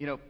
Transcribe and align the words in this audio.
You 0.00 0.06
know, 0.06 0.20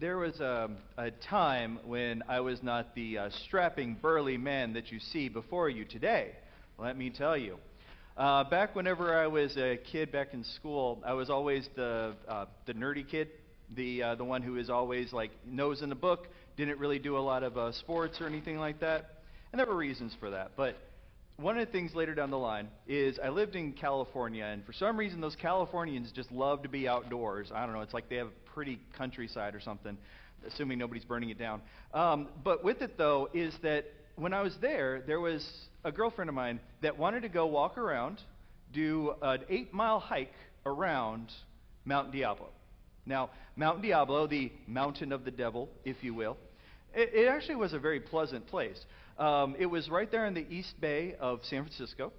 there 0.00 0.18
was 0.18 0.40
a, 0.40 0.68
a 0.98 1.12
time 1.12 1.78
when 1.84 2.24
I 2.28 2.40
was 2.40 2.64
not 2.64 2.96
the 2.96 3.18
uh, 3.18 3.30
strapping, 3.46 3.94
burly 4.02 4.36
man 4.36 4.72
that 4.72 4.90
you 4.90 4.98
see 4.98 5.28
before 5.28 5.68
you 5.68 5.84
today. 5.84 6.32
Let 6.78 6.98
me 6.98 7.10
tell 7.10 7.36
you. 7.36 7.58
Uh, 8.16 8.42
back 8.42 8.74
whenever 8.74 9.16
I 9.16 9.28
was 9.28 9.56
a 9.56 9.76
kid 9.76 10.10
back 10.10 10.34
in 10.34 10.42
school, 10.42 11.00
I 11.06 11.12
was 11.12 11.30
always 11.30 11.68
the 11.76 12.16
uh, 12.26 12.46
the 12.66 12.74
nerdy 12.74 13.08
kid, 13.08 13.28
the 13.76 14.02
uh, 14.02 14.14
the 14.16 14.24
one 14.24 14.42
who 14.42 14.56
is 14.56 14.68
always 14.68 15.12
like 15.12 15.30
nose 15.46 15.80
in 15.82 15.90
the 15.90 15.94
book, 15.94 16.26
didn't 16.56 16.80
really 16.80 16.98
do 16.98 17.16
a 17.16 17.20
lot 17.20 17.44
of 17.44 17.56
uh, 17.56 17.70
sports 17.70 18.20
or 18.20 18.26
anything 18.26 18.58
like 18.58 18.80
that, 18.80 19.20
and 19.52 19.60
there 19.60 19.66
were 19.66 19.76
reasons 19.76 20.12
for 20.18 20.30
that. 20.30 20.56
But 20.56 20.76
one 21.36 21.58
of 21.58 21.66
the 21.66 21.72
things 21.72 21.94
later 21.94 22.14
down 22.14 22.30
the 22.30 22.38
line 22.38 22.68
is 22.86 23.18
I 23.22 23.28
lived 23.28 23.56
in 23.56 23.72
California, 23.72 24.44
and 24.44 24.64
for 24.64 24.72
some 24.72 24.96
reason 24.96 25.20
those 25.20 25.36
Californians 25.36 26.12
just 26.12 26.30
love 26.30 26.62
to 26.62 26.68
be 26.68 26.86
outdoors. 26.86 27.50
I 27.52 27.66
don't 27.66 27.74
know, 27.74 27.80
it's 27.80 27.94
like 27.94 28.08
they 28.08 28.16
have 28.16 28.28
a 28.28 28.50
pretty 28.54 28.78
countryside 28.96 29.54
or 29.54 29.60
something, 29.60 29.98
assuming 30.46 30.78
nobody's 30.78 31.04
burning 31.04 31.30
it 31.30 31.38
down. 31.38 31.60
Um, 31.92 32.28
but 32.44 32.62
with 32.62 32.82
it 32.82 32.96
though 32.96 33.28
is 33.34 33.54
that 33.62 33.86
when 34.16 34.32
I 34.32 34.42
was 34.42 34.56
there, 34.60 35.02
there 35.06 35.18
was 35.18 35.44
a 35.82 35.90
girlfriend 35.90 36.28
of 36.28 36.34
mine 36.34 36.60
that 36.82 36.96
wanted 36.96 37.22
to 37.22 37.28
go 37.28 37.46
walk 37.46 37.78
around, 37.78 38.20
do 38.72 39.14
an 39.20 39.40
eight 39.48 39.74
mile 39.74 39.98
hike 39.98 40.34
around 40.64 41.32
Mount 41.84 42.12
Diablo. 42.12 42.48
Now, 43.06 43.30
Mount 43.56 43.82
Diablo, 43.82 44.26
the 44.26 44.52
mountain 44.66 45.12
of 45.12 45.24
the 45.24 45.30
devil, 45.30 45.68
if 45.84 46.02
you 46.02 46.14
will, 46.14 46.36
it, 46.94 47.10
it 47.12 47.28
actually 47.28 47.56
was 47.56 47.72
a 47.72 47.78
very 47.78 48.00
pleasant 48.00 48.46
place. 48.46 48.78
Um, 49.18 49.54
it 49.58 49.66
was 49.66 49.88
right 49.88 50.10
there 50.10 50.26
in 50.26 50.34
the 50.34 50.46
East 50.50 50.80
Bay 50.80 51.14
of 51.20 51.40
San 51.44 51.62
Francisco, 51.62 52.12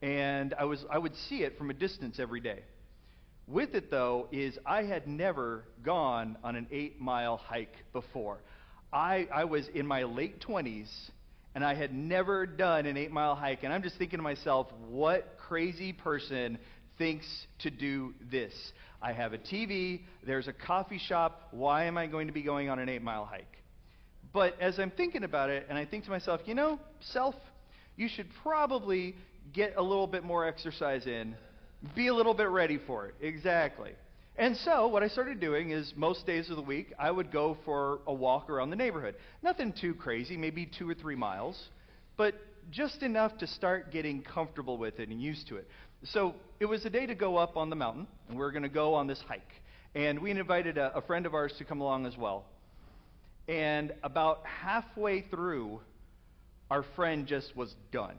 and 0.00 0.54
I, 0.54 0.64
was, 0.64 0.84
I 0.90 0.98
would 0.98 1.14
see 1.28 1.44
it 1.44 1.56
from 1.56 1.70
a 1.70 1.74
distance 1.74 2.18
every 2.18 2.40
day. 2.40 2.60
With 3.46 3.74
it, 3.74 3.90
though, 3.90 4.28
is 4.32 4.58
I 4.66 4.82
had 4.82 5.06
never 5.06 5.64
gone 5.84 6.36
on 6.42 6.56
an 6.56 6.66
eight 6.72 7.00
mile 7.00 7.36
hike 7.36 7.74
before. 7.92 8.38
I, 8.92 9.28
I 9.32 9.44
was 9.44 9.68
in 9.72 9.86
my 9.86 10.02
late 10.02 10.40
20s, 10.40 10.88
and 11.54 11.64
I 11.64 11.74
had 11.74 11.94
never 11.94 12.44
done 12.46 12.86
an 12.86 12.96
eight 12.96 13.12
mile 13.12 13.36
hike, 13.36 13.62
and 13.62 13.72
I'm 13.72 13.82
just 13.82 13.96
thinking 13.96 14.18
to 14.18 14.22
myself, 14.22 14.66
what 14.88 15.36
crazy 15.48 15.92
person 15.92 16.58
thinks 16.98 17.26
to 17.60 17.70
do 17.70 18.14
this? 18.32 18.52
I 19.00 19.12
have 19.12 19.32
a 19.32 19.38
TV, 19.38 20.00
there's 20.26 20.48
a 20.48 20.52
coffee 20.52 20.98
shop, 20.98 21.48
why 21.52 21.84
am 21.84 21.96
I 21.96 22.06
going 22.08 22.26
to 22.26 22.32
be 22.32 22.42
going 22.42 22.68
on 22.68 22.80
an 22.80 22.88
eight 22.88 23.02
mile 23.02 23.24
hike? 23.24 23.61
But 24.32 24.58
as 24.60 24.78
I'm 24.78 24.90
thinking 24.90 25.24
about 25.24 25.50
it, 25.50 25.66
and 25.68 25.76
I 25.76 25.84
think 25.84 26.04
to 26.04 26.10
myself, 26.10 26.40
you 26.46 26.54
know, 26.54 26.78
self, 27.00 27.34
you 27.96 28.08
should 28.08 28.28
probably 28.42 29.14
get 29.52 29.74
a 29.76 29.82
little 29.82 30.06
bit 30.06 30.24
more 30.24 30.46
exercise 30.46 31.06
in, 31.06 31.34
be 31.94 32.06
a 32.06 32.14
little 32.14 32.34
bit 32.34 32.48
ready 32.48 32.78
for 32.86 33.06
it. 33.06 33.14
Exactly. 33.20 33.92
And 34.36 34.56
so, 34.56 34.88
what 34.88 35.02
I 35.02 35.08
started 35.08 35.40
doing 35.40 35.72
is 35.72 35.92
most 35.94 36.26
days 36.26 36.48
of 36.48 36.56
the 36.56 36.62
week, 36.62 36.94
I 36.98 37.10
would 37.10 37.30
go 37.30 37.58
for 37.66 38.00
a 38.06 38.14
walk 38.14 38.48
around 38.48 38.70
the 38.70 38.76
neighborhood. 38.76 39.16
Nothing 39.42 39.74
too 39.78 39.94
crazy, 39.94 40.38
maybe 40.38 40.64
two 40.78 40.88
or 40.88 40.94
three 40.94 41.16
miles, 41.16 41.68
but 42.16 42.34
just 42.70 43.02
enough 43.02 43.36
to 43.38 43.46
start 43.46 43.92
getting 43.92 44.22
comfortable 44.22 44.78
with 44.78 45.00
it 45.00 45.10
and 45.10 45.20
used 45.20 45.48
to 45.48 45.56
it. 45.56 45.68
So, 46.04 46.34
it 46.60 46.64
was 46.64 46.86
a 46.86 46.90
day 46.90 47.04
to 47.04 47.14
go 47.14 47.36
up 47.36 47.58
on 47.58 47.68
the 47.68 47.76
mountain, 47.76 48.06
and 48.28 48.38
we 48.38 48.44
are 48.44 48.50
going 48.50 48.62
to 48.62 48.70
go 48.70 48.94
on 48.94 49.06
this 49.06 49.20
hike. 49.28 49.42
And 49.94 50.20
we 50.20 50.30
invited 50.30 50.78
a, 50.78 50.96
a 50.96 51.02
friend 51.02 51.26
of 51.26 51.34
ours 51.34 51.52
to 51.58 51.64
come 51.64 51.82
along 51.82 52.06
as 52.06 52.16
well. 52.16 52.46
And 53.48 53.92
about 54.02 54.46
halfway 54.46 55.22
through, 55.22 55.80
our 56.70 56.84
friend 56.96 57.26
just 57.26 57.56
was 57.56 57.74
done. 57.90 58.16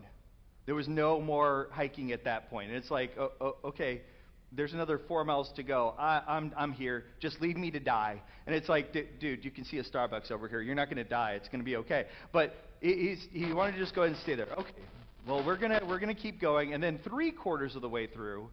There 0.66 0.76
was 0.76 0.88
no 0.88 1.20
more 1.20 1.68
hiking 1.72 2.12
at 2.12 2.24
that 2.26 2.50
point. 2.50 2.70
And 2.70 2.78
it's 2.78 2.92
like, 2.92 3.12
oh, 3.18 3.32
oh, 3.42 3.56
okay, 3.66 4.02
there's 4.52 4.74
another 4.74 5.00
four 5.08 5.26
miles 5.26 5.52
to 5.56 5.64
go. 5.64 5.96
I, 5.98 6.22
I'm, 6.28 6.54
I'm 6.56 6.72
here. 6.72 7.06
Just 7.20 7.42
leave 7.42 7.58
me 7.58 7.72
to 7.72 7.80
die. 7.80 8.22
And 8.46 8.56
it's 8.56 8.70
like, 8.70 8.94
dude, 8.94 9.44
you 9.44 9.52
can 9.52 9.66
see 9.66 9.80
a 9.80 9.84
Starbucks 9.84 10.32
over 10.32 10.48
here. 10.48 10.62
You're 10.62 10.76
not 10.76 10.86
going 10.86 11.04
to 11.04 11.10
die. 11.10 11.34
It's 11.34 11.50
going 11.50 11.62
to 11.62 11.66
be 11.66 11.78
okay. 11.78 12.06
But 12.32 12.54
he 12.82 13.52
wanted 13.54 13.74
to 13.74 13.80
just 13.80 13.96
go 13.96 14.04
ahead 14.04 14.14
and 14.14 14.22
stay 14.24 14.36
there. 14.36 14.52
Okay. 14.58 14.72
Well, 15.26 15.44
we're 15.46 15.58
going 15.58 15.72
we're 15.88 16.00
gonna 16.00 16.14
keep 16.14 16.42
going. 16.42 16.74
And 16.74 16.84
then 16.84 17.00
three 17.02 17.32
quarters 17.32 17.78
of 17.78 17.82
the 17.82 17.88
way 17.88 18.08
through, 18.08 18.50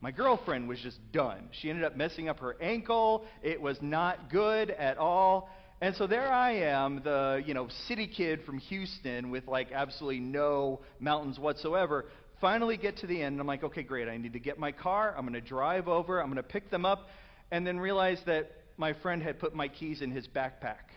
my 0.00 0.10
girlfriend 0.10 0.66
was 0.66 0.80
just 0.80 0.98
done. 1.12 1.48
She 1.60 1.68
ended 1.68 1.84
up 1.84 1.94
messing 1.94 2.28
up 2.30 2.40
her 2.40 2.56
ankle. 2.60 3.26
It 3.42 3.60
was 3.60 3.76
not 3.82 4.30
good 4.30 4.70
at 4.70 4.96
all. 4.96 5.50
And 5.82 5.94
so 5.94 6.06
there 6.06 6.32
I 6.32 6.52
am, 6.52 7.02
the, 7.04 7.42
you 7.44 7.52
know, 7.52 7.68
city 7.86 8.06
kid 8.06 8.40
from 8.46 8.56
Houston 8.58 9.30
with 9.30 9.46
like 9.46 9.72
absolutely 9.72 10.20
no 10.20 10.80
mountains 11.00 11.38
whatsoever. 11.38 12.06
Finally 12.40 12.78
get 12.78 12.96
to 12.98 13.06
the 13.06 13.20
end, 13.22 13.34
and 13.34 13.40
I'm 13.40 13.46
like, 13.46 13.62
okay, 13.62 13.82
great. 13.82 14.08
I 14.08 14.16
need 14.16 14.32
to 14.32 14.38
get 14.38 14.58
my 14.58 14.72
car. 14.72 15.14
I'm 15.16 15.22
going 15.26 15.34
to 15.34 15.46
drive 15.46 15.86
over. 15.86 16.20
I'm 16.20 16.28
going 16.28 16.36
to 16.36 16.42
pick 16.42 16.70
them 16.70 16.86
up, 16.86 17.08
and 17.50 17.66
then 17.66 17.78
realize 17.78 18.18
that 18.24 18.50
my 18.78 18.94
friend 18.94 19.22
had 19.22 19.38
put 19.38 19.54
my 19.54 19.68
keys 19.68 20.00
in 20.00 20.10
his 20.10 20.26
backpack. 20.26 20.88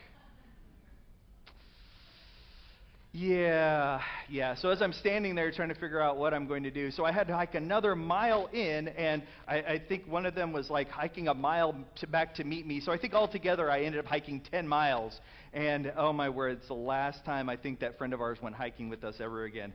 Yeah, 3.12 4.02
yeah. 4.30 4.54
So 4.54 4.70
as 4.70 4.84
I'm 4.84 4.94
standing 4.94 5.34
there 5.34 5.52
trying 5.52 5.70
to 5.70 5.76
figure 5.76 6.00
out 6.00 6.18
what 6.18 6.32
I'm 6.32 6.46
going 6.46 6.62
to 6.62 6.70
do, 6.70 6.92
so 6.92 7.06
I 7.06 7.12
had 7.12 7.26
to 7.28 7.36
hike 7.36 7.56
another 7.56 7.96
mile 7.96 8.48
in, 8.54 8.90
and 8.90 9.24
I, 9.48 9.56
I 9.58 9.82
think 9.90 10.06
one 10.08 10.28
of 10.28 10.36
them 10.36 10.54
was 10.54 10.70
like 10.70 10.90
hiking 10.90 11.28
a 11.28 11.34
mile 11.34 11.76
to 11.96 12.08
back 12.08 12.36
to 12.36 12.44
meet 12.44 12.68
me. 12.68 12.80
So 12.80 12.92
I 12.92 13.00
think 13.00 13.16
altogether 13.16 13.72
I 13.72 13.82
ended 13.82 14.00
up 14.00 14.06
hiking 14.06 14.42
10 14.52 14.68
miles. 14.68 15.20
And 15.54 15.92
oh 15.98 16.14
my 16.14 16.30
word, 16.30 16.60
it's 16.60 16.68
the 16.68 16.76
last 16.76 17.26
time 17.26 17.50
I 17.50 17.58
think 17.58 17.80
that 17.80 17.98
friend 17.98 18.14
of 18.14 18.22
ours 18.22 18.38
went 18.44 18.56
hiking 18.56 18.90
with 18.90 19.04
us 19.04 19.16
ever 19.20 19.46
again. 19.46 19.74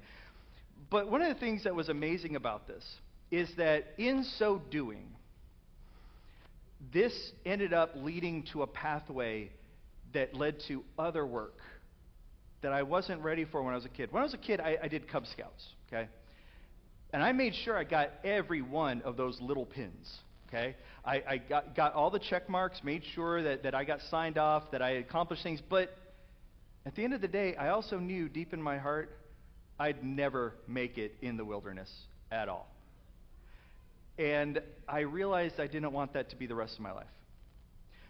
But 0.89 1.11
one 1.11 1.21
of 1.21 1.35
the 1.35 1.41
things 1.41 1.65
that 1.65 1.75
was 1.75 1.89
amazing 1.89 2.37
about 2.37 2.69
this 2.69 2.85
is 3.33 3.51
that 3.57 3.87
in 3.99 4.23
so 4.39 4.63
doing, 4.71 5.09
this 6.93 7.33
ended 7.45 7.73
up 7.73 7.91
leading 7.97 8.45
to 8.53 8.63
a 8.63 8.67
pathway 8.69 9.51
that 10.13 10.35
led 10.35 10.61
to 10.69 10.85
other 10.97 11.27
work 11.27 11.59
that 12.65 12.73
I 12.73 12.83
wasn't 12.83 13.23
ready 13.23 13.45
for 13.45 13.63
when 13.63 13.75
I 13.75 13.77
was 13.77 13.85
a 13.85 13.91
kid. 13.91 14.11
When 14.11 14.23
I 14.23 14.25
was 14.25 14.33
a 14.33 14.39
kid, 14.39 14.59
I, 14.59 14.79
I 14.85 14.89
did 14.89 15.07
Cub 15.07 15.27
Scouts, 15.27 15.69
okay? 15.87 16.09
And 17.13 17.23
I 17.23 17.31
made 17.33 17.55
sure 17.55 17.77
I 17.77 17.85
got 17.85 18.09
every 18.25 18.63
one 18.63 19.03
of 19.03 19.19
those 19.19 19.39
little 19.39 19.67
pins, 19.67 20.11
okay? 20.49 20.75
I, 21.05 21.23
I 21.29 21.37
got, 21.37 21.77
got 21.77 21.93
all 21.93 22.09
the 22.09 22.19
check 22.19 22.49
marks, 22.49 22.81
made 22.83 23.03
sure 23.15 23.43
that, 23.43 23.65
that 23.65 23.75
I 23.75 23.85
got 23.85 24.01
signed 24.11 24.39
off, 24.39 24.71
that 24.73 24.81
I 24.81 24.93
accomplished 24.93 25.43
things. 25.43 25.61
But 25.69 25.95
at 26.87 26.95
the 26.95 27.05
end 27.05 27.13
of 27.13 27.21
the 27.21 27.29
day, 27.29 27.55
I 27.55 27.69
also 27.69 27.99
knew 27.99 28.31
deep 28.31 28.55
in 28.55 28.63
my 28.63 28.79
heart 28.79 29.15
I'd 29.79 30.03
never 30.03 30.55
make 30.67 30.97
it 30.97 31.17
in 31.21 31.37
the 31.37 31.45
wilderness 31.45 31.91
at 32.33 32.49
all. 32.49 32.67
And 34.17 34.63
I 34.89 35.01
realized 35.01 35.61
I 35.61 35.67
didn't 35.67 35.93
want 35.93 36.15
that 36.15 36.31
to 36.31 36.37
be 36.37 36.47
the 36.47 36.55
rest 36.55 36.77
of 36.77 36.81
my 36.81 36.93
life. 36.93 37.07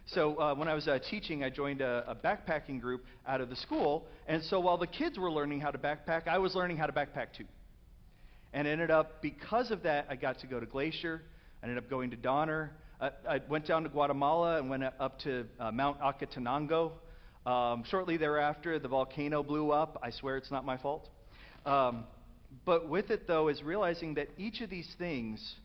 So 0.07 0.39
uh, 0.39 0.55
when 0.55 0.69
I 0.69 0.75
was 0.75 0.87
uh, 0.87 0.99
teaching, 1.11 1.43
I 1.43 1.51
joined 1.51 1.81
a, 1.81 2.05
a, 2.07 2.15
backpacking 2.15 2.81
group 2.81 3.05
out 3.27 3.41
of 3.41 3.49
the 3.49 3.57
school. 3.57 4.07
And 4.27 4.43
so 4.45 4.61
while 4.61 4.77
the 4.77 4.87
kids 4.87 5.19
were 5.19 5.31
learning 5.31 5.61
how 5.61 5.71
to 5.71 5.79
backpack, 5.79 6.29
I 6.29 6.39
was 6.39 6.55
learning 6.55 6.77
how 6.77 6.87
to 6.87 6.93
backpack 6.93 7.33
too. 7.37 7.45
And 8.53 8.69
ended 8.69 8.91
up, 8.91 9.23
because 9.23 9.71
of 9.71 9.83
that, 9.85 10.07
I 10.11 10.17
got 10.17 10.41
to 10.41 10.47
go 10.47 10.61
to 10.61 10.67
Glacier. 10.67 11.23
I 11.63 11.67
ended 11.67 11.79
up 11.83 11.89
going 11.89 12.11
to 12.11 12.17
Donner. 12.17 12.73
I, 13.01 13.11
I 13.29 13.41
went 13.49 13.67
down 13.67 13.83
to 13.85 13.89
Guatemala 13.89 14.59
and 14.59 14.69
went 14.69 14.85
up 14.85 15.19
to 15.21 15.47
uh, 15.59 15.73
Mount 15.73 15.99
Acatenango. 16.01 16.93
Um, 17.47 17.85
shortly 17.89 18.19
thereafter, 18.19 18.79
the 18.79 18.89
volcano 18.89 19.43
blew 19.43 19.71
up. 19.71 19.99
I 20.03 20.11
swear 20.11 20.37
it's 20.37 20.51
not 20.51 20.67
my 20.67 20.77
fault. 20.77 21.09
Um, 21.65 22.05
but 22.67 22.89
with 22.89 23.11
it, 23.11 23.27
though, 23.27 23.49
is 23.49 23.63
realizing 23.63 24.15
that 24.15 24.29
each 24.37 24.61
of 24.61 24.69
these 24.69 24.89
things 24.99 25.57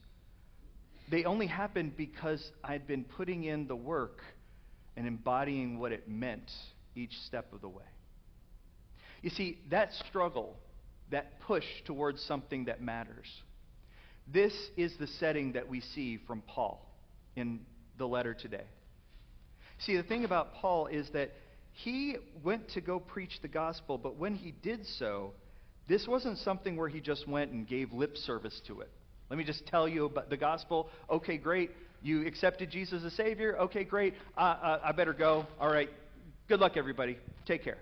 they 1.10 1.24
only 1.26 1.48
happened 1.48 1.98
because 1.98 2.44
I'd 2.64 2.88
been 2.88 3.04
putting 3.04 3.44
in 3.44 3.68
the 3.68 3.76
work 3.76 4.22
and 4.96 5.08
embodying 5.08 5.80
what 5.80 5.92
it 5.92 6.08
meant 6.08 6.52
each 6.96 7.14
step 7.26 7.52
of 7.54 7.62
the 7.62 7.70
way. 7.70 7.86
You 9.22 9.30
see, 9.30 9.60
that 9.70 9.92
struggle, 10.08 10.56
that 11.12 11.42
push 11.42 11.66
towards 11.86 12.22
something 12.24 12.66
that 12.66 12.82
matters, 12.82 13.28
this 14.32 14.54
is 14.78 14.94
the 15.00 15.08
setting 15.20 15.54
that 15.54 15.68
we 15.68 15.82
see 15.82 16.20
from 16.28 16.42
Paul 16.42 16.86
in 17.36 17.62
the 17.98 18.08
letter 18.08 18.34
today. 18.34 18.66
See, 19.80 19.98
the 19.98 20.04
thing 20.04 20.26
about 20.26 20.54
Paul 20.56 20.88
is 20.88 21.10
that 21.14 21.32
he 21.72 22.18
went 22.44 22.70
to 22.72 22.82
go 22.82 23.00
preach 23.00 23.32
the 23.42 23.48
gospel, 23.48 23.98
but 23.98 24.18
when 24.18 24.36
he 24.36 24.52
did 24.52 24.86
so, 24.98 25.34
this 25.88 26.06
wasn't 26.08 26.38
something 26.40 26.76
where 26.76 26.90
he 26.90 27.00
just 27.00 27.28
went 27.28 27.52
and 27.52 27.68
gave 27.68 27.94
lip 27.94 28.16
service 28.18 28.60
to 28.68 28.82
it. 28.82 28.92
Let 29.30 29.38
me 29.38 29.44
just 29.44 29.66
tell 29.68 29.88
you 29.88 30.06
about 30.06 30.30
the 30.30 30.38
gospel. 30.38 30.90
Okay, 31.10 31.38
great. 31.38 31.72
You 32.02 32.26
accepted 32.26 32.72
Jesus 32.72 33.04
as 33.04 33.14
Savior. 33.14 33.58
Okay, 33.60 33.84
great. 33.84 34.16
Uh, 34.38 34.42
uh, 34.42 34.80
I 34.84 34.92
better 34.92 35.14
go. 35.14 35.46
All 35.60 35.72
right. 35.72 35.90
Good 36.48 36.60
luck, 36.60 36.78
everybody. 36.78 37.18
Take 37.46 37.64
care. 37.64 37.78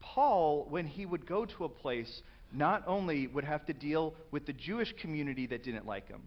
Paul, 0.00 0.66
when 0.68 0.86
he 0.86 1.06
would 1.06 1.26
go 1.26 1.44
to 1.44 1.64
a 1.64 1.68
place, 1.68 2.22
not 2.52 2.82
only 2.86 3.26
would 3.26 3.44
have 3.44 3.66
to 3.66 3.72
deal 3.72 4.14
with 4.30 4.46
the 4.46 4.52
Jewish 4.52 4.92
community 5.00 5.46
that 5.46 5.64
didn't 5.64 5.86
like 5.86 6.08
him, 6.08 6.22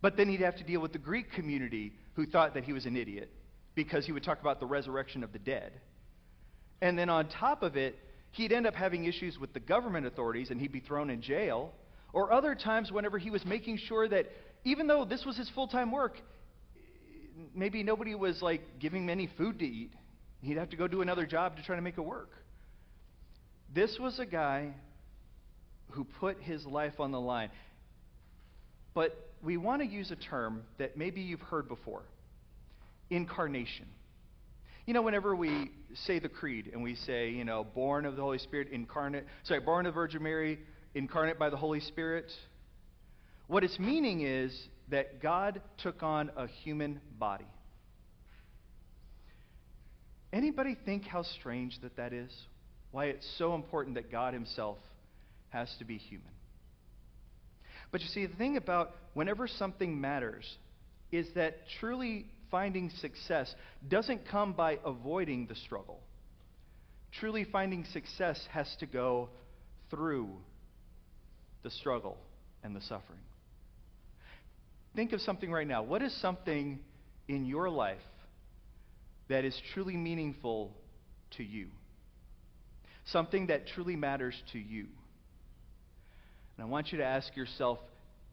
but 0.00 0.16
then 0.16 0.28
he'd 0.28 0.40
have 0.40 0.56
to 0.56 0.64
deal 0.64 0.80
with 0.80 0.92
the 0.92 0.98
Greek 0.98 1.32
community 1.32 1.92
who 2.14 2.26
thought 2.26 2.54
that 2.54 2.64
he 2.64 2.72
was 2.72 2.86
an 2.86 2.96
idiot 2.96 3.30
because 3.74 4.04
he 4.04 4.12
would 4.12 4.24
talk 4.24 4.40
about 4.40 4.60
the 4.60 4.66
resurrection 4.66 5.24
of 5.24 5.32
the 5.32 5.38
dead. 5.38 5.72
And 6.80 6.98
then 6.98 7.08
on 7.08 7.28
top 7.28 7.62
of 7.62 7.76
it, 7.76 7.98
he'd 8.32 8.52
end 8.52 8.66
up 8.66 8.74
having 8.74 9.04
issues 9.04 9.38
with 9.38 9.54
the 9.54 9.60
government 9.60 10.06
authorities 10.06 10.50
and 10.50 10.60
he'd 10.60 10.72
be 10.72 10.80
thrown 10.80 11.08
in 11.08 11.22
jail 11.22 11.72
or 12.12 12.32
other 12.32 12.54
times, 12.54 12.92
whenever 12.92 13.18
he 13.18 13.30
was 13.30 13.44
making 13.44 13.78
sure 13.78 14.06
that 14.08 14.26
even 14.64 14.86
though 14.86 15.04
this 15.04 15.24
was 15.24 15.36
his 15.36 15.48
full 15.50 15.66
time 15.66 15.90
work, 15.90 16.18
maybe 17.54 17.82
nobody 17.82 18.14
was 18.14 18.42
like 18.42 18.78
giving 18.78 19.04
him 19.04 19.10
any 19.10 19.28
food 19.38 19.58
to 19.58 19.64
eat. 19.64 19.92
He'd 20.42 20.56
have 20.56 20.70
to 20.70 20.76
go 20.76 20.88
do 20.88 21.02
another 21.02 21.26
job 21.26 21.56
to 21.56 21.62
try 21.62 21.76
to 21.76 21.82
make 21.82 21.96
it 21.96 22.02
work. 22.02 22.30
This 23.74 23.98
was 23.98 24.18
a 24.18 24.26
guy 24.26 24.74
who 25.90 26.04
put 26.04 26.40
his 26.40 26.66
life 26.66 27.00
on 27.00 27.12
the 27.12 27.20
line. 27.20 27.50
But 28.94 29.16
we 29.42 29.56
want 29.56 29.82
to 29.82 29.88
use 29.88 30.10
a 30.10 30.16
term 30.16 30.62
that 30.78 30.96
maybe 30.96 31.20
you've 31.22 31.40
heard 31.40 31.68
before 31.68 32.02
incarnation. 33.10 33.86
You 34.86 34.94
know, 34.94 35.02
whenever 35.02 35.36
we 35.36 35.70
say 35.94 36.18
the 36.18 36.28
creed 36.28 36.70
and 36.72 36.82
we 36.82 36.96
say, 36.96 37.30
you 37.30 37.44
know, 37.44 37.62
born 37.62 38.04
of 38.04 38.16
the 38.16 38.22
Holy 38.22 38.38
Spirit, 38.38 38.68
incarnate, 38.72 39.26
sorry, 39.44 39.60
born 39.60 39.86
of 39.86 39.92
the 39.92 39.94
Virgin 39.94 40.22
Mary, 40.22 40.58
incarnate 40.94 41.38
by 41.38 41.50
the 41.50 41.56
Holy 41.56 41.80
Spirit, 41.80 42.30
what 43.46 43.64
its 43.64 43.78
meaning 43.78 44.22
is 44.22 44.56
that 44.90 45.20
God 45.20 45.60
took 45.78 46.02
on 46.02 46.30
a 46.36 46.46
human 46.46 47.00
body. 47.18 47.46
Anybody 50.32 50.76
think 50.84 51.04
how 51.04 51.22
strange 51.22 51.78
that 51.82 51.96
that 51.96 52.12
is? 52.12 52.30
Why 52.90 53.06
it's 53.06 53.26
so 53.38 53.54
important 53.54 53.96
that 53.96 54.10
God 54.10 54.34
Himself 54.34 54.78
has 55.50 55.74
to 55.78 55.84
be 55.84 55.98
human. 55.98 56.32
But 57.90 58.00
you 58.00 58.06
see, 58.08 58.26
the 58.26 58.36
thing 58.36 58.56
about 58.56 58.94
whenever 59.12 59.46
something 59.46 60.00
matters 60.00 60.44
is 61.10 61.26
that 61.34 61.58
truly 61.78 62.26
finding 62.50 62.90
success 63.00 63.54
doesn't 63.86 64.26
come 64.30 64.54
by 64.54 64.78
avoiding 64.84 65.46
the 65.46 65.54
struggle. 65.54 66.00
Truly 67.20 67.44
finding 67.44 67.84
success 67.92 68.40
has 68.50 68.74
to 68.80 68.86
go 68.86 69.28
through 69.90 70.30
the 71.62 71.70
struggle 71.70 72.16
and 72.62 72.74
the 72.74 72.80
suffering. 72.82 73.20
Think 74.94 75.12
of 75.12 75.20
something 75.20 75.50
right 75.50 75.66
now. 75.66 75.82
What 75.82 76.02
is 76.02 76.14
something 76.20 76.80
in 77.28 77.44
your 77.46 77.70
life 77.70 77.98
that 79.28 79.44
is 79.44 79.58
truly 79.72 79.96
meaningful 79.96 80.72
to 81.36 81.42
you? 81.42 81.68
Something 83.06 83.46
that 83.46 83.66
truly 83.68 83.96
matters 83.96 84.34
to 84.52 84.58
you. 84.58 84.86
And 86.56 86.66
I 86.66 86.68
want 86.68 86.92
you 86.92 86.98
to 86.98 87.04
ask 87.04 87.34
yourself 87.36 87.78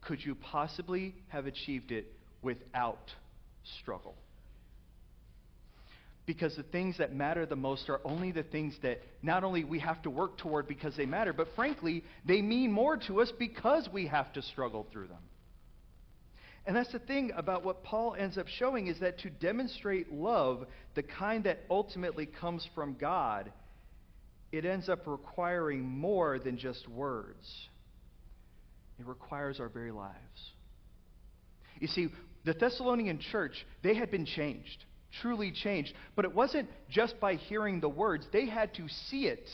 could 0.02 0.24
you 0.24 0.34
possibly 0.34 1.14
have 1.28 1.46
achieved 1.46 1.92
it 1.92 2.06
without 2.42 3.10
struggle? 3.80 4.14
Because 6.30 6.54
the 6.54 6.62
things 6.62 6.98
that 6.98 7.12
matter 7.12 7.44
the 7.44 7.56
most 7.56 7.90
are 7.90 8.00
only 8.04 8.30
the 8.30 8.44
things 8.44 8.76
that 8.82 9.02
not 9.20 9.42
only 9.42 9.64
we 9.64 9.80
have 9.80 10.00
to 10.02 10.10
work 10.10 10.38
toward 10.38 10.68
because 10.68 10.96
they 10.96 11.04
matter, 11.04 11.32
but 11.32 11.48
frankly, 11.56 12.04
they 12.24 12.40
mean 12.40 12.70
more 12.70 12.96
to 13.08 13.20
us 13.20 13.32
because 13.36 13.88
we 13.92 14.06
have 14.06 14.32
to 14.34 14.42
struggle 14.42 14.86
through 14.92 15.08
them. 15.08 15.24
And 16.64 16.76
that's 16.76 16.92
the 16.92 17.00
thing 17.00 17.32
about 17.36 17.64
what 17.64 17.82
Paul 17.82 18.14
ends 18.16 18.38
up 18.38 18.46
showing 18.46 18.86
is 18.86 19.00
that 19.00 19.18
to 19.22 19.30
demonstrate 19.30 20.12
love, 20.12 20.66
the 20.94 21.02
kind 21.02 21.42
that 21.46 21.64
ultimately 21.68 22.26
comes 22.26 22.64
from 22.76 22.94
God, 22.94 23.50
it 24.52 24.64
ends 24.64 24.88
up 24.88 25.08
requiring 25.08 25.82
more 25.82 26.38
than 26.38 26.58
just 26.58 26.86
words. 26.86 27.44
It 29.00 29.06
requires 29.08 29.58
our 29.58 29.68
very 29.68 29.90
lives. 29.90 30.14
You 31.80 31.88
see, 31.88 32.06
the 32.44 32.54
Thessalonian 32.54 33.18
church, 33.18 33.66
they 33.82 33.96
had 33.96 34.12
been 34.12 34.26
changed, 34.26 34.84
truly 35.20 35.50
changed. 35.50 35.92
But 36.16 36.24
it 36.24 36.34
wasn't 36.34 36.68
just 36.88 37.18
by 37.20 37.34
hearing 37.34 37.80
the 37.80 37.88
words, 37.88 38.26
they 38.32 38.46
had 38.46 38.74
to 38.74 38.88
see 38.88 39.26
it 39.26 39.48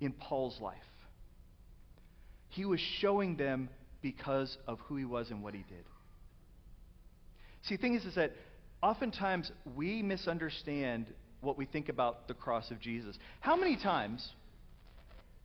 in 0.00 0.12
Paul's 0.12 0.60
life. 0.60 0.76
He 2.50 2.64
was 2.64 2.80
showing 3.00 3.36
them 3.36 3.68
because 4.00 4.56
of 4.66 4.78
who 4.80 4.96
he 4.96 5.04
was 5.04 5.30
and 5.30 5.42
what 5.42 5.54
he 5.54 5.64
did. 5.68 5.84
See, 7.62 7.76
the 7.76 7.82
thing 7.82 7.94
is, 7.94 8.04
is 8.04 8.14
that 8.14 8.32
oftentimes 8.82 9.50
we 9.76 10.02
misunderstand 10.02 11.06
what 11.40 11.58
we 11.58 11.66
think 11.66 11.88
about 11.88 12.28
the 12.28 12.34
cross 12.34 12.70
of 12.70 12.80
Jesus. 12.80 13.16
How 13.40 13.56
many 13.56 13.76
times 13.76 14.26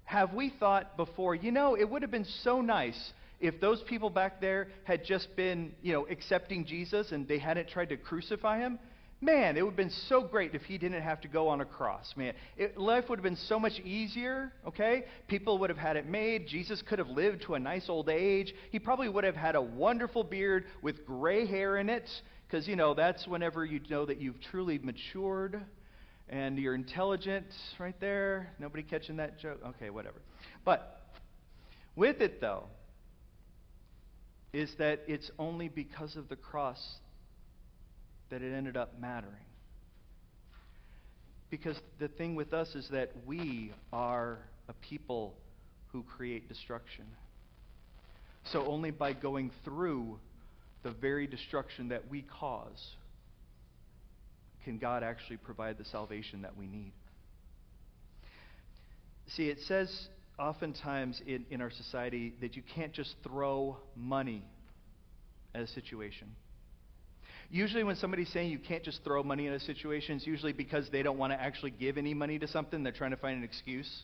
have 0.06 0.34
we 0.34 0.50
thought 0.60 0.98
before, 0.98 1.36
you 1.36 1.52
know, 1.52 1.76
it 1.76 1.90
would 1.90 2.02
have 2.02 2.12
been 2.12 2.28
so 2.44 2.62
nice 2.62 3.14
if 3.44 3.60
those 3.60 3.84
people 3.84 4.10
back 4.10 4.40
there 4.40 4.70
had 4.86 5.04
just 5.06 5.36
been, 5.36 5.74
you 5.82 5.92
know, 5.94 6.08
accepting 6.10 6.66
Jesus 6.66 7.12
and 7.12 7.28
they 7.28 7.38
hadn't 7.38 7.68
tried 7.70 7.90
to 7.90 7.98
crucify 7.98 8.60
him? 8.60 8.80
Man, 9.20 9.56
it 9.56 9.62
would 9.62 9.72
have 9.72 9.78
been 9.78 9.90
so 10.10 10.22
great 10.22 10.54
if 10.54 10.64
he 10.64 10.78
didn't 10.78 11.02
have 11.02 11.22
to 11.22 11.28
go 11.28 11.48
on 11.48 11.62
a 11.62 11.66
cross, 11.66 12.14
man. 12.18 12.34
It, 12.58 12.78
life 12.78 13.06
would 13.08 13.20
have 13.20 13.24
been 13.24 13.38
so 13.38 13.58
much 13.60 13.80
easier, 13.80 14.52
okay? 14.68 15.06
People 15.28 15.60
would 15.60 15.70
have 15.70 15.80
had 15.80 15.96
it 15.96 16.06
made. 16.06 16.48
Jesus 16.48 16.82
could 16.82 17.00
have 17.00 17.08
lived 17.08 17.44
to 17.44 17.54
a 17.54 17.60
nice 17.60 17.88
old 17.88 18.10
age. 18.10 18.54
He 18.72 18.80
probably 18.80 19.08
would 19.08 19.24
have 19.24 19.36
had 19.36 19.56
a 19.56 19.62
wonderful 19.62 20.24
beard 20.24 20.66
with 20.82 21.06
gray 21.06 21.46
hair 21.46 21.78
in 21.78 21.90
it, 21.90 22.10
because, 22.48 22.68
you 22.68 22.76
know, 22.76 22.94
that's 22.94 23.26
whenever 23.26 23.64
you 23.64 23.80
know 23.90 24.06
that 24.06 24.20
you've 24.20 24.42
truly 24.52 24.78
matured 24.78 25.62
and 26.30 26.58
you're 26.58 26.76
intelligent 26.76 27.46
right 27.80 28.00
there. 28.00 28.52
Nobody 28.60 28.84
catching 28.84 29.18
that 29.18 29.40
joke? 29.40 29.60
Okay, 29.70 29.90
whatever. 29.90 30.22
But 30.66 31.02
with 31.96 32.22
it, 32.22 32.42
though, 32.42 32.66
is 34.54 34.72
that 34.78 35.02
it's 35.08 35.30
only 35.40 35.68
because 35.68 36.16
of 36.16 36.30
the 36.30 36.36
cross 36.36 36.80
that 38.30 38.42
it 38.42 38.54
ended 38.54 38.78
up 38.78 39.00
mattering. 39.00 39.34
Because 41.50 41.78
the 42.00 42.08
thing 42.08 42.36
with 42.36 42.54
us 42.54 42.74
is 42.76 42.88
that 42.92 43.12
we 43.26 43.74
are 43.92 44.40
a 44.70 44.74
people 44.74 45.36
who 45.92 46.04
create 46.04 46.48
destruction. 46.48 47.06
So 48.52 48.66
only 48.66 48.92
by 48.92 49.14
going 49.14 49.52
through 49.64 50.20
the 50.84 50.92
very 50.92 51.28
destruction 51.28 51.90
that 51.90 52.10
we 52.10 52.24
cause 52.24 52.96
can 54.64 54.78
God 54.78 55.04
actually 55.04 55.38
provide 55.38 55.78
the 55.78 55.86
salvation 55.86 56.42
that 56.44 56.58
we 56.58 56.68
need. 56.68 56.94
See, 59.28 59.50
it 59.50 59.60
says 59.68 60.08
oftentimes 60.40 61.22
in, 61.26 61.46
in 61.50 61.62
our 61.62 61.72
society 61.72 62.34
that 62.42 62.56
you 62.56 62.64
can't 62.76 62.94
just 62.94 63.16
throw 63.24 63.78
money 63.96 64.44
at 65.54 65.62
a 65.62 65.68
situation. 65.68 66.30
Usually, 67.50 67.84
when 67.84 67.96
somebody's 67.98 68.30
saying 68.30 68.50
you 68.50 68.58
can't 68.58 68.84
just 68.84 69.04
throw 69.04 69.22
money 69.22 69.48
at 69.48 69.54
a 69.54 69.60
situation, 69.60 70.16
it's 70.16 70.26
usually 70.26 70.54
because 70.54 70.90
they 70.92 71.04
don't 71.04 71.18
want 71.18 71.34
to 71.34 71.40
actually 71.40 71.72
give 71.72 71.98
any 71.98 72.14
money 72.14 72.40
to 72.40 72.48
something. 72.48 72.82
They're 72.82 72.92
trying 72.92 73.12
to 73.12 73.18
find 73.18 73.38
an 73.38 73.44
excuse. 73.44 74.04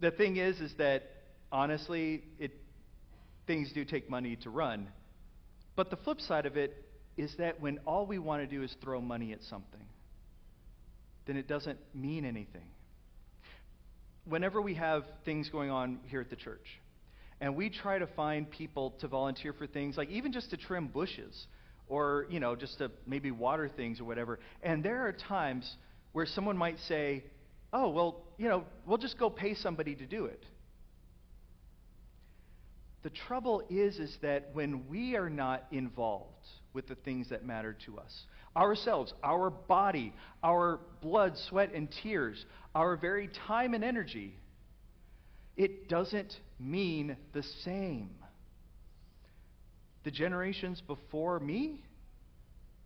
The 0.00 0.10
thing 0.10 0.36
is, 0.36 0.60
is 0.60 0.72
that 0.78 1.02
honestly, 1.52 2.24
it, 2.38 2.52
things 3.46 3.70
do 3.74 3.84
take 3.84 4.08
money 4.08 4.36
to 4.44 4.50
run. 4.50 4.88
But 5.74 5.90
the 5.90 5.96
flip 5.96 6.20
side 6.20 6.46
of 6.46 6.56
it 6.56 6.84
is 7.16 7.34
that 7.38 7.60
when 7.60 7.78
all 7.86 8.06
we 8.06 8.18
want 8.18 8.42
to 8.42 8.46
do 8.46 8.62
is 8.62 8.74
throw 8.82 9.00
money 9.00 9.32
at 9.32 9.42
something, 9.42 9.84
then 11.26 11.36
it 11.36 11.48
doesn't 11.48 11.78
mean 11.94 12.24
anything. 12.24 12.64
Whenever 14.28 14.60
we 14.60 14.74
have 14.74 15.04
things 15.24 15.48
going 15.48 15.70
on 15.70 16.00
here 16.06 16.20
at 16.20 16.30
the 16.30 16.36
church, 16.36 16.66
and 17.40 17.54
we 17.54 17.70
try 17.70 17.98
to 17.98 18.06
find 18.08 18.50
people 18.50 18.92
to 19.00 19.08
volunteer 19.08 19.52
for 19.52 19.66
things, 19.66 19.96
like 19.96 20.10
even 20.10 20.32
just 20.32 20.50
to 20.50 20.56
trim 20.56 20.88
bushes, 20.88 21.46
or, 21.88 22.26
you 22.30 22.40
know, 22.40 22.56
just 22.56 22.78
to 22.78 22.90
maybe 23.06 23.30
water 23.30 23.68
things 23.68 24.00
or 24.00 24.04
whatever, 24.04 24.38
and 24.62 24.82
there 24.82 25.06
are 25.06 25.12
times 25.12 25.70
where 26.12 26.26
someone 26.26 26.56
might 26.56 26.78
say, 26.88 27.24
oh, 27.72 27.88
well, 27.90 28.24
you 28.38 28.48
know, 28.48 28.64
we'll 28.86 28.98
just 28.98 29.18
go 29.18 29.30
pay 29.30 29.54
somebody 29.54 29.94
to 29.94 30.06
do 30.06 30.26
it. 30.26 30.42
The 33.02 33.10
trouble 33.10 33.62
is, 33.70 33.98
is 33.98 34.16
that 34.22 34.50
when 34.52 34.88
we 34.88 35.14
are 35.14 35.30
not 35.30 35.66
involved, 35.70 36.46
with 36.76 36.86
the 36.86 36.94
things 36.94 37.30
that 37.30 37.44
matter 37.44 37.74
to 37.86 37.98
us. 37.98 38.12
Ourselves, 38.54 39.12
our 39.24 39.48
body, 39.48 40.12
our 40.44 40.78
blood, 41.00 41.32
sweat, 41.48 41.72
and 41.74 41.88
tears, 42.02 42.44
our 42.74 42.96
very 42.96 43.30
time 43.48 43.72
and 43.72 43.82
energy, 43.82 44.34
it 45.56 45.88
doesn't 45.88 46.34
mean 46.60 47.16
the 47.32 47.42
same. 47.64 48.10
The 50.04 50.10
generations 50.10 50.82
before 50.86 51.40
me, 51.40 51.80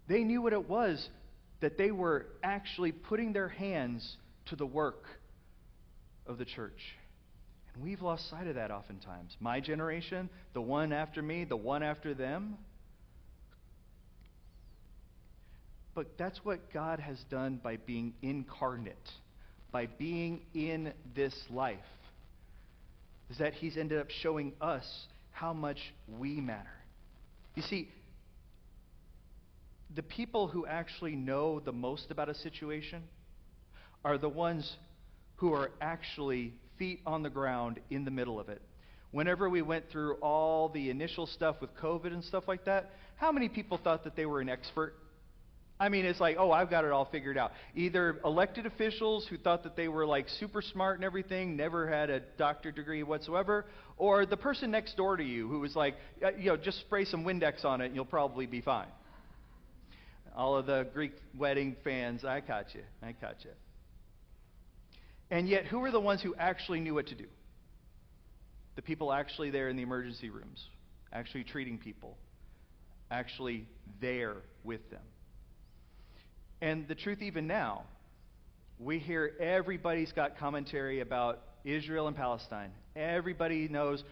they 0.09 0.23
knew 0.23 0.41
what 0.41 0.53
it 0.53 0.69
was 0.69 1.07
that 1.61 1.77
they 1.77 1.91
were 1.91 2.27
actually 2.45 2.93
putting 2.93 3.33
their 3.33 3.49
hands 3.49 4.17
to 4.47 4.57
the 4.57 4.65
work 4.65 5.03
of 6.27 6.39
the 6.39 6.45
church. 6.45 6.81
And 7.75 7.83
we've 7.83 8.03
lost 8.03 8.31
sight 8.31 8.47
of 8.47 8.55
that 8.55 8.71
oftentimes. 8.71 9.37
My 9.41 9.59
generation, 9.59 10.31
the 10.55 10.63
one 10.63 10.93
after 10.93 11.21
me, 11.21 11.45
the 11.45 11.57
one 11.57 11.83
after 11.83 12.15
them, 12.15 12.57
But 15.95 16.17
that's 16.19 16.39
what 16.45 16.73
God 16.73 17.01
has 17.01 17.19
done 17.31 17.61
by 17.63 17.77
being 17.77 18.15
incarnate, 18.23 18.97
by 19.73 19.87
being 19.87 20.43
in 20.55 20.93
this 21.15 21.35
life, 21.51 21.79
is 23.31 23.39
that 23.39 23.55
He's 23.55 23.77
ended 23.77 24.01
up 24.01 24.09
showing 24.23 24.53
us 24.61 24.85
how 25.31 25.53
much 25.53 25.79
we 26.19 26.41
matter. 26.41 26.71
You 27.57 27.63
see, 27.63 27.89
the 29.95 30.03
people 30.03 30.47
who 30.47 30.67
actually 30.67 31.17
know 31.17 31.61
the 31.61 31.73
most 31.73 32.11
about 32.11 32.29
a 32.29 32.35
situation 32.35 33.03
are 34.05 34.19
the 34.19 34.29
ones 34.29 34.77
who 35.37 35.53
are 35.53 35.71
actually 35.81 36.55
feet 36.79 37.01
on 37.05 37.23
the 37.23 37.31
ground 37.31 37.81
in 37.91 38.05
the 38.05 38.11
middle 38.11 38.39
of 38.39 38.49
it. 38.49 38.63
Whenever 39.11 39.51
we 39.51 39.63
went 39.63 39.91
through 39.91 40.15
all 40.17 40.69
the 40.69 40.91
initial 40.91 41.27
stuff 41.27 41.57
with 41.61 41.75
COVID 41.77 42.13
and 42.13 42.23
stuff 42.23 42.45
like 42.47 42.65
that, 42.67 42.93
how 43.17 43.33
many 43.33 43.49
people 43.49 43.79
thought 43.83 44.05
that 44.05 44.15
they 44.15 44.27
were 44.27 44.41
an 44.41 44.49
expert? 44.49 44.95
I 45.81 45.89
mean, 45.89 46.05
it's 46.05 46.21
like, 46.21 46.37
oh, 46.39 46.53
I've 46.53 46.69
got 46.69 46.85
it 46.85 46.93
all 46.93 47.07
figured 47.07 47.39
out. 47.39 47.53
Either 47.75 48.21
elected 48.23 48.67
officials 48.67 49.27
who 49.31 49.39
thought 49.39 49.63
that 49.63 49.77
they 49.77 49.89
were 49.89 50.05
like 50.05 50.29
super 50.29 50.61
smart 50.61 50.97
and 50.97 51.05
everything, 51.05 51.57
never 51.57 51.89
had 51.89 52.11
a 52.11 52.21
doctorate 52.21 52.77
degree 52.77 53.03
whatsoever, 53.03 53.65
or 53.97 54.27
the 54.27 54.37
person 54.37 54.71
next 54.71 54.99
door 54.99 55.17
to 55.17 55.25
you 55.25 55.49
who 55.49 55.59
was 55.59 55.75
like, 55.75 55.95
uh, 56.23 56.33
you 56.39 56.51
know, 56.51 56.59
just 56.59 56.81
spray 56.81 57.07
some 57.07 57.25
Windex 57.25 57.65
on 57.65 57.81
it 57.81 57.87
and 57.87 57.95
you'll 57.95 58.05
probably 58.05 58.45
be 58.45 58.61
fine. 58.61 58.89
All 60.37 60.55
of 60.55 60.67
the 60.67 60.87
Greek 60.93 61.13
wedding 61.37 61.75
fans, 61.83 62.27
I 62.27 62.43
caught 62.43 62.75
you. 62.75 62.83
I 63.03 63.15
caught 63.15 63.37
you. 63.43 63.51
And 65.31 65.49
yet, 65.49 65.65
who 65.65 65.79
were 65.79 65.91
the 65.91 66.01
ones 66.01 66.21
who 66.23 66.35
actually 66.35 66.81
knew 66.81 66.93
what 66.93 67.07
to 67.07 67.15
do? 67.15 67.27
The 68.77 68.83
people 68.83 69.15
actually 69.15 69.49
there 69.49 69.71
in 69.71 69.77
the 69.77 69.83
emergency 69.83 70.29
rooms, 70.29 70.63
actually 71.11 71.45
treating 71.45 71.79
people, 71.79 72.19
actually 73.11 73.67
there 74.01 74.37
with 74.63 74.89
them. 74.91 75.01
And 76.61 76.87
the 76.89 76.95
truth, 76.95 77.23
even 77.23 77.47
now, 77.47 77.85
we 78.79 78.99
hear 78.99 79.33
everybody's 79.41 80.13
got 80.13 80.39
commentary 80.39 81.01
about 81.01 81.41
Israel 81.65 82.07
and 82.07 82.17
Palestine. 82.17 82.71
Everybody 82.97 83.69
knows 83.69 84.03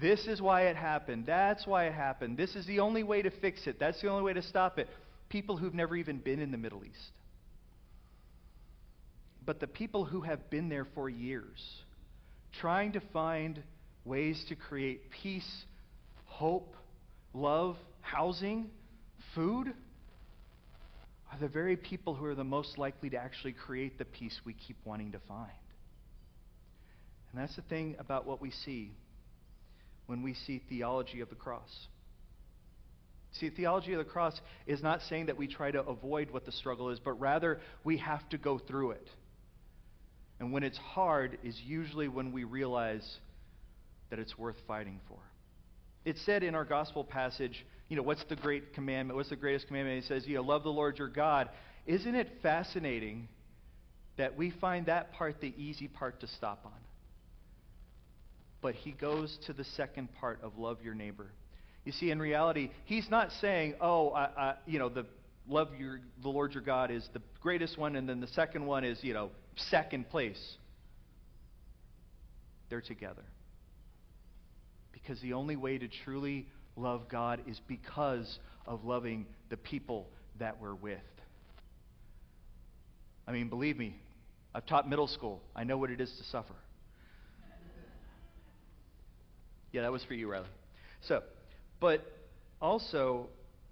this 0.00 0.26
is 0.26 0.40
why 0.40 0.62
it 0.62 0.76
happened. 0.76 1.26
That's 1.26 1.66
why 1.66 1.86
it 1.86 1.92
happened. 1.92 2.36
This 2.36 2.54
is 2.54 2.66
the 2.66 2.80
only 2.80 3.02
way 3.02 3.22
to 3.22 3.30
fix 3.30 3.66
it. 3.66 3.78
That's 3.78 4.00
the 4.00 4.08
only 4.08 4.22
way 4.22 4.32
to 4.32 4.42
stop 4.42 4.78
it. 4.78 4.88
People 5.28 5.56
who've 5.56 5.74
never 5.74 5.96
even 5.96 6.18
been 6.18 6.40
in 6.40 6.50
the 6.50 6.58
Middle 6.58 6.84
East. 6.84 7.12
But 9.44 9.60
the 9.60 9.66
people 9.66 10.04
who 10.04 10.20
have 10.22 10.50
been 10.50 10.68
there 10.68 10.86
for 10.94 11.08
years, 11.08 11.60
trying 12.60 12.92
to 12.92 13.00
find 13.12 13.62
ways 14.04 14.42
to 14.48 14.54
create 14.54 15.10
peace, 15.10 15.64
hope, 16.26 16.74
love, 17.34 17.76
housing, 18.00 18.70
food, 19.34 19.72
are 21.32 21.38
the 21.40 21.48
very 21.48 21.76
people 21.76 22.14
who 22.14 22.26
are 22.26 22.34
the 22.34 22.44
most 22.44 22.76
likely 22.76 23.08
to 23.10 23.16
actually 23.16 23.52
create 23.52 23.98
the 23.98 24.04
peace 24.04 24.38
we 24.44 24.52
keep 24.52 24.76
wanting 24.84 25.12
to 25.12 25.18
find. 25.26 25.50
And 27.32 27.40
that's 27.40 27.56
the 27.56 27.62
thing 27.62 27.96
about 27.98 28.26
what 28.26 28.42
we 28.42 28.50
see 28.50 28.92
when 30.06 30.22
we 30.22 30.34
see 30.34 30.62
theology 30.68 31.20
of 31.20 31.30
the 31.30 31.34
cross. 31.34 31.70
See, 33.40 33.48
theology 33.48 33.92
of 33.92 33.98
the 33.98 34.04
cross 34.04 34.38
is 34.66 34.82
not 34.82 35.00
saying 35.08 35.26
that 35.26 35.38
we 35.38 35.48
try 35.48 35.70
to 35.70 35.80
avoid 35.80 36.30
what 36.30 36.44
the 36.44 36.52
struggle 36.52 36.90
is, 36.90 36.98
but 36.98 37.12
rather 37.12 37.60
we 37.82 37.96
have 37.96 38.28
to 38.28 38.36
go 38.36 38.58
through 38.58 38.90
it. 38.90 39.08
And 40.38 40.52
when 40.52 40.62
it's 40.62 40.76
hard 40.76 41.38
is 41.42 41.58
usually 41.64 42.08
when 42.08 42.32
we 42.32 42.44
realize 42.44 43.18
that 44.10 44.18
it's 44.18 44.36
worth 44.36 44.56
fighting 44.68 45.00
for. 45.08 45.18
It 46.04 46.16
said 46.26 46.42
in 46.42 46.54
our 46.54 46.66
gospel 46.66 47.04
passage, 47.04 47.64
you 47.92 47.96
know, 47.96 48.02
what's 48.02 48.24
the 48.30 48.36
great 48.36 48.72
commandment? 48.72 49.18
What's 49.18 49.28
the 49.28 49.36
greatest 49.36 49.66
commandment? 49.66 50.02
He 50.02 50.08
says, 50.08 50.26
you 50.26 50.36
know, 50.36 50.40
love 50.40 50.62
the 50.62 50.70
Lord 50.70 50.96
your 50.96 51.08
God. 51.08 51.50
Isn't 51.84 52.14
it 52.14 52.26
fascinating 52.42 53.28
that 54.16 54.34
we 54.34 54.50
find 54.62 54.86
that 54.86 55.12
part 55.12 55.42
the 55.42 55.52
easy 55.58 55.88
part 55.88 56.20
to 56.20 56.26
stop 56.26 56.62
on? 56.64 56.72
But 58.62 58.76
he 58.76 58.92
goes 58.92 59.36
to 59.46 59.52
the 59.52 59.64
second 59.76 60.08
part 60.14 60.40
of 60.42 60.56
love 60.56 60.78
your 60.82 60.94
neighbor. 60.94 61.26
You 61.84 61.92
see, 61.92 62.10
in 62.10 62.18
reality, 62.18 62.70
he's 62.86 63.10
not 63.10 63.28
saying, 63.42 63.74
oh, 63.78 64.08
I, 64.12 64.22
I, 64.22 64.54
you 64.64 64.78
know, 64.78 64.88
the 64.88 65.04
love 65.46 65.68
your, 65.78 66.00
the 66.22 66.30
Lord 66.30 66.54
your 66.54 66.62
God 66.62 66.90
is 66.90 67.06
the 67.12 67.20
greatest 67.42 67.76
one, 67.76 67.94
and 67.96 68.08
then 68.08 68.20
the 68.20 68.28
second 68.28 68.64
one 68.64 68.84
is, 68.84 69.00
you 69.02 69.12
know, 69.12 69.28
second 69.68 70.08
place. 70.08 70.40
They're 72.70 72.80
together. 72.80 73.24
Because 74.92 75.20
the 75.20 75.34
only 75.34 75.56
way 75.56 75.76
to 75.76 75.88
truly 76.06 76.46
love 76.76 77.08
God 77.08 77.42
is 77.46 77.60
because 77.66 78.38
of 78.66 78.84
loving 78.84 79.26
the 79.50 79.56
people 79.56 80.08
that 80.38 80.60
we're 80.60 80.74
with. 80.74 81.00
I 83.26 83.32
mean, 83.32 83.48
believe 83.48 83.78
me, 83.78 83.96
I've 84.54 84.66
taught 84.66 84.88
middle 84.88 85.06
school. 85.06 85.40
I 85.54 85.64
know 85.64 85.78
what 85.78 85.90
it 85.90 86.00
is 86.00 86.12
to 86.18 86.24
suffer. 86.24 86.54
Yeah, 89.72 89.82
that 89.82 89.92
was 89.92 90.04
for 90.04 90.14
you, 90.14 90.30
Riley. 90.30 90.46
So, 91.08 91.22
but 91.80 92.04
also 92.60 93.28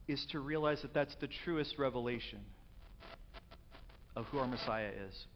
is 0.08 0.24
to 0.32 0.40
realize 0.40 0.80
that 0.82 0.94
that's 0.94 1.14
the 1.20 1.28
truest 1.44 1.78
revelation 1.78 2.40
of 4.16 4.24
who 4.26 4.38
our 4.38 4.46
Messiah 4.46 4.90
is. 5.08 5.26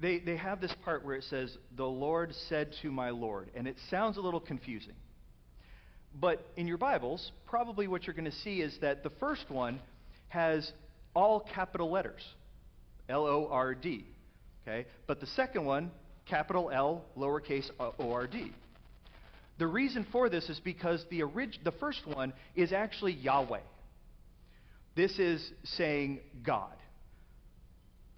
They, 0.00 0.20
they 0.20 0.36
have 0.36 0.60
this 0.60 0.72
part 0.84 1.04
where 1.04 1.16
it 1.16 1.24
says, 1.24 1.56
The 1.76 1.84
Lord 1.84 2.32
said 2.48 2.72
to 2.82 2.92
my 2.92 3.10
Lord. 3.10 3.50
And 3.54 3.66
it 3.66 3.76
sounds 3.90 4.16
a 4.16 4.20
little 4.20 4.40
confusing. 4.40 4.94
But 6.14 6.44
in 6.56 6.66
your 6.66 6.78
Bibles, 6.78 7.32
probably 7.46 7.86
what 7.86 8.06
you're 8.06 8.14
going 8.14 8.30
to 8.30 8.38
see 8.38 8.60
is 8.60 8.76
that 8.80 9.02
the 9.02 9.10
first 9.20 9.50
one 9.50 9.80
has 10.28 10.70
all 11.14 11.40
capital 11.54 11.90
letters 11.90 12.22
L 13.08 13.26
O 13.26 13.48
R 13.50 13.74
D. 13.74 14.04
Okay? 14.66 14.86
But 15.06 15.20
the 15.20 15.26
second 15.28 15.64
one, 15.64 15.90
capital 16.26 16.70
L, 16.70 17.04
lowercase 17.16 17.68
o 17.78 18.12
r 18.12 18.26
d. 18.26 18.52
The 19.58 19.66
reason 19.66 20.06
for 20.12 20.28
this 20.28 20.48
is 20.48 20.60
because 20.60 21.04
the, 21.10 21.22
orig- 21.22 21.64
the 21.64 21.72
first 21.72 22.06
one 22.06 22.32
is 22.54 22.72
actually 22.72 23.12
Yahweh. 23.14 23.60
This 24.94 25.18
is 25.18 25.44
saying 25.76 26.20
God, 26.44 26.74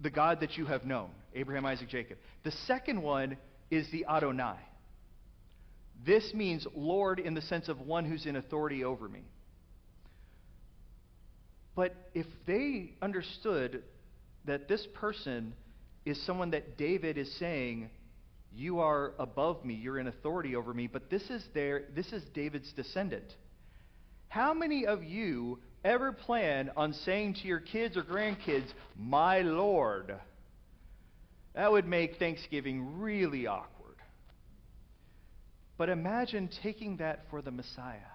the 0.01 0.11
God 0.11 0.41
that 0.41 0.57
you 0.57 0.67
have 0.67 0.85
known 0.85 1.11
Abraham, 1.35 1.65
Isaac, 1.67 1.89
Jacob. 1.89 2.19
The 2.43 2.53
second 2.67 3.03
one 3.03 3.37
is 3.71 3.87
the 3.93 4.05
Adonai. 4.07 4.57
This 6.05 6.33
means 6.35 6.67
Lord 6.75 7.19
in 7.19 7.35
the 7.35 7.43
sense 7.43 7.69
of 7.69 7.81
one 7.81 8.05
who's 8.05 8.27
in 8.27 8.37
authority 8.37 8.85
over 8.85 9.09
me. 9.09 9.23
But 11.75 11.95
if 12.15 12.27
they 12.47 12.95
understood 13.01 13.83
that 14.45 14.69
this 14.69 14.87
person 14.95 15.55
is 16.05 16.21
someone 16.25 16.51
that 16.51 16.77
David 16.77 17.19
is 17.19 17.33
saying, 17.39 17.91
you 18.53 18.81
are 18.81 19.13
above 19.19 19.65
me, 19.65 19.75
you're 19.75 19.99
in 19.99 20.09
authority 20.09 20.57
over 20.57 20.75
me, 20.75 20.87
but 20.87 21.11
this 21.11 21.23
is 21.31 21.45
their 21.55 21.85
this 21.95 22.13
is 22.13 22.23
David's 22.35 22.73
descendant. 22.73 23.37
How 24.29 24.55
many 24.55 24.87
of 24.87 25.05
you 25.05 25.59
ever 25.85 26.13
plan 26.13 26.71
on 26.77 26.93
saying 26.93 27.35
to 27.35 27.47
your 27.47 27.61
kids 27.61 27.97
or 27.97 28.03
grandkids, 28.03 28.73
"My 28.97 29.41
Lord"? 29.41 30.17
That 31.55 31.71
would 31.71 31.87
make 31.87 32.17
Thanksgiving 32.17 32.99
really 32.99 33.47
awkward. 33.47 33.80
But 35.81 35.89
imagine 35.89 36.51
taking 36.63 36.99
that 36.99 37.21
for 37.31 37.41
the 37.41 37.51
Messiah. 37.51 38.13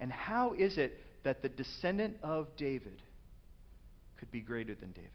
And 0.00 0.10
how 0.10 0.54
is 0.54 0.76
it 0.76 0.98
that 1.22 1.40
the 1.40 1.48
descendant 1.48 2.16
of 2.20 2.48
David 2.56 3.00
could 4.18 4.32
be 4.32 4.40
greater 4.40 4.74
than 4.74 4.90
David? 4.90 5.10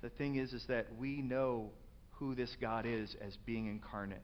The 0.00 0.08
thing 0.08 0.36
is, 0.36 0.54
is 0.54 0.64
that 0.68 0.86
we 0.98 1.20
know 1.20 1.72
who 2.12 2.34
this 2.34 2.56
God 2.58 2.86
is 2.86 3.14
as 3.20 3.36
being 3.44 3.66
incarnate. 3.66 4.22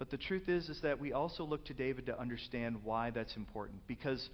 But 0.00 0.10
the 0.10 0.16
truth 0.18 0.48
is, 0.48 0.68
is 0.68 0.80
that 0.82 0.98
we 0.98 1.12
also 1.12 1.44
look 1.44 1.64
to 1.66 1.74
David 1.74 2.06
to 2.06 2.18
understand 2.18 2.82
why 2.82 3.10
that's 3.10 3.36
important. 3.36 3.86
Because 3.86 4.28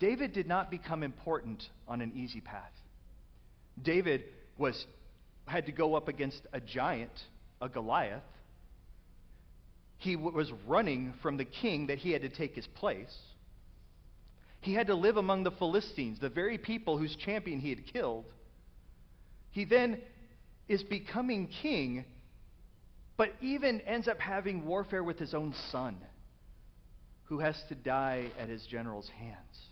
David 0.00 0.32
did 0.32 0.48
not 0.48 0.68
become 0.68 1.04
important 1.04 1.62
on 1.86 2.00
an 2.00 2.10
easy 2.16 2.40
path. 2.40 2.72
David 3.80 4.24
was 4.58 4.84
had 5.46 5.66
to 5.66 5.72
go 5.72 5.94
up 5.94 6.08
against 6.08 6.40
a 6.52 6.60
giant, 6.60 7.12
a 7.60 7.68
Goliath. 7.68 8.22
He 9.98 10.16
was 10.16 10.50
running 10.66 11.14
from 11.22 11.36
the 11.36 11.44
king 11.44 11.86
that 11.88 11.98
he 11.98 12.10
had 12.12 12.22
to 12.22 12.28
take 12.28 12.54
his 12.54 12.66
place. 12.66 13.14
He 14.60 14.72
had 14.72 14.86
to 14.86 14.94
live 14.94 15.16
among 15.16 15.44
the 15.44 15.50
Philistines, 15.50 16.18
the 16.20 16.30
very 16.30 16.58
people 16.58 16.96
whose 16.96 17.14
champion 17.16 17.60
he 17.60 17.70
had 17.70 17.86
killed. 17.86 18.24
He 19.50 19.64
then 19.64 20.00
is 20.68 20.82
becoming 20.82 21.48
king, 21.62 22.04
but 23.16 23.30
even 23.40 23.80
ends 23.82 24.08
up 24.08 24.18
having 24.18 24.64
warfare 24.64 25.04
with 25.04 25.18
his 25.18 25.34
own 25.34 25.54
son, 25.70 25.96
who 27.24 27.40
has 27.40 27.56
to 27.68 27.74
die 27.74 28.30
at 28.38 28.48
his 28.48 28.64
general's 28.66 29.08
hands. 29.08 29.68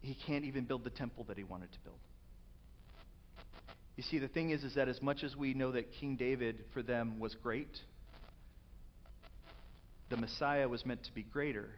He 0.00 0.16
can't 0.26 0.44
even 0.44 0.64
build 0.64 0.84
the 0.84 0.90
temple 0.90 1.24
that 1.28 1.36
he 1.36 1.44
wanted 1.44 1.72
to 1.72 1.78
build. 1.80 1.98
You 4.00 4.04
see, 4.04 4.18
the 4.18 4.28
thing 4.28 4.48
is, 4.48 4.64
is 4.64 4.76
that 4.76 4.88
as 4.88 5.02
much 5.02 5.22
as 5.22 5.36
we 5.36 5.52
know 5.52 5.72
that 5.72 5.92
King 5.92 6.16
David 6.16 6.64
for 6.72 6.82
them 6.82 7.20
was 7.20 7.34
great, 7.34 7.68
the 10.08 10.16
Messiah 10.16 10.66
was 10.66 10.86
meant 10.86 11.04
to 11.04 11.12
be 11.12 11.22
greater. 11.22 11.68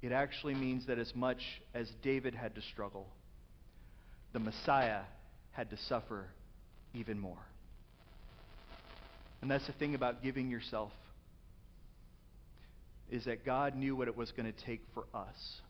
It 0.00 0.10
actually 0.10 0.54
means 0.54 0.86
that 0.86 0.98
as 0.98 1.14
much 1.14 1.42
as 1.74 1.86
David 2.02 2.34
had 2.34 2.54
to 2.54 2.62
struggle, 2.62 3.08
the 4.32 4.38
Messiah 4.38 5.02
had 5.50 5.68
to 5.68 5.76
suffer 5.76 6.30
even 6.94 7.18
more. 7.18 7.44
And 9.42 9.50
that's 9.50 9.66
the 9.66 9.74
thing 9.74 9.94
about 9.94 10.22
giving 10.22 10.48
yourself 10.48 10.92
is 13.10 13.26
that 13.26 13.44
God 13.44 13.76
knew 13.76 13.94
what 13.94 14.08
it 14.08 14.16
was 14.16 14.32
going 14.32 14.50
to 14.50 14.64
take 14.64 14.80
for 14.94 15.04
us. 15.12 15.60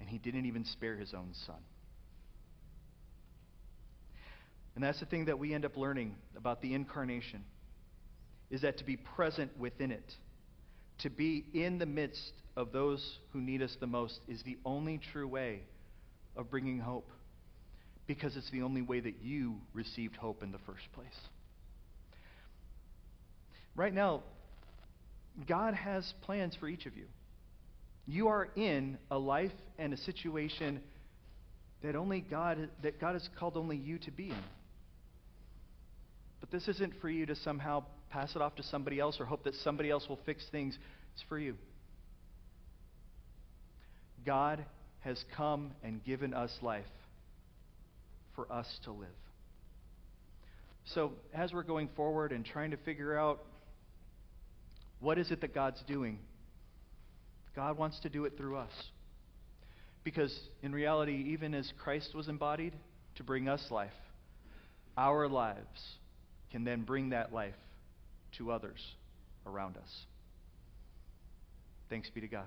And 0.00 0.08
he 0.08 0.16
didn't 0.16 0.46
even 0.46 0.64
spare 0.64 0.96
his 0.96 1.12
own 1.12 1.34
son. 1.44 1.60
And 4.74 4.82
that's 4.82 5.00
the 5.00 5.06
thing 5.06 5.26
that 5.26 5.38
we 5.38 5.52
end 5.54 5.64
up 5.64 5.76
learning 5.76 6.14
about 6.36 6.62
the 6.62 6.74
incarnation 6.74 7.44
is 8.50 8.62
that 8.62 8.78
to 8.78 8.84
be 8.84 8.96
present 8.96 9.50
within 9.58 9.90
it, 9.90 10.14
to 10.98 11.10
be 11.10 11.44
in 11.54 11.78
the 11.78 11.86
midst 11.86 12.32
of 12.56 12.72
those 12.72 13.18
who 13.32 13.40
need 13.40 13.62
us 13.62 13.76
the 13.80 13.86
most 13.86 14.20
is 14.28 14.42
the 14.44 14.58
only 14.64 15.00
true 15.12 15.26
way 15.26 15.60
of 16.36 16.50
bringing 16.50 16.78
hope 16.78 17.10
because 18.06 18.36
it's 18.36 18.50
the 18.50 18.62
only 18.62 18.82
way 18.82 19.00
that 19.00 19.22
you 19.22 19.56
received 19.72 20.16
hope 20.16 20.42
in 20.42 20.52
the 20.52 20.58
first 20.58 20.84
place. 20.94 21.06
Right 23.74 23.94
now, 23.94 24.22
God 25.48 25.74
has 25.74 26.12
plans 26.22 26.54
for 26.56 26.68
each 26.68 26.84
of 26.84 26.96
you. 26.96 27.06
You 28.06 28.28
are 28.28 28.48
in 28.56 28.98
a 29.10 29.18
life 29.18 29.52
and 29.78 29.94
a 29.94 29.96
situation 29.96 30.82
that 31.82 31.96
only 31.96 32.20
God 32.20 32.68
that 32.82 33.00
God 33.00 33.14
has 33.14 33.28
called 33.38 33.56
only 33.56 33.76
you 33.76 33.98
to 34.00 34.10
be 34.10 34.28
in. 34.28 34.44
But 36.42 36.50
this 36.50 36.66
isn't 36.66 36.94
for 37.00 37.08
you 37.08 37.24
to 37.26 37.36
somehow 37.36 37.84
pass 38.10 38.34
it 38.34 38.42
off 38.42 38.56
to 38.56 38.64
somebody 38.64 38.98
else 38.98 39.20
or 39.20 39.24
hope 39.24 39.44
that 39.44 39.54
somebody 39.62 39.90
else 39.90 40.08
will 40.08 40.18
fix 40.26 40.44
things. 40.50 40.76
It's 41.14 41.24
for 41.28 41.38
you. 41.38 41.54
God 44.26 44.64
has 45.00 45.24
come 45.36 45.70
and 45.84 46.04
given 46.04 46.34
us 46.34 46.50
life 46.60 46.84
for 48.34 48.52
us 48.52 48.66
to 48.84 48.90
live. 48.90 49.08
So, 50.86 51.12
as 51.32 51.52
we're 51.52 51.62
going 51.62 51.88
forward 51.94 52.32
and 52.32 52.44
trying 52.44 52.72
to 52.72 52.76
figure 52.76 53.16
out 53.16 53.40
what 54.98 55.18
is 55.18 55.30
it 55.30 55.42
that 55.42 55.54
God's 55.54 55.80
doing, 55.86 56.18
God 57.54 57.78
wants 57.78 58.00
to 58.00 58.08
do 58.08 58.24
it 58.24 58.36
through 58.36 58.56
us. 58.56 58.72
Because 60.02 60.36
in 60.60 60.72
reality, 60.72 61.26
even 61.28 61.54
as 61.54 61.72
Christ 61.78 62.16
was 62.16 62.26
embodied 62.26 62.74
to 63.14 63.22
bring 63.22 63.48
us 63.48 63.64
life, 63.70 63.92
our 64.96 65.28
lives 65.28 65.98
can 66.52 66.64
then 66.64 66.82
bring 66.82 67.10
that 67.10 67.32
life 67.32 67.54
to 68.36 68.52
others 68.52 68.80
around 69.46 69.76
us. 69.76 70.06
Thanks 71.88 72.08
be 72.10 72.20
to 72.20 72.28
God. 72.28 72.46